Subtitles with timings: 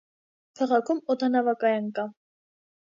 [0.61, 2.09] Քաղաքում օդանավակայան կա։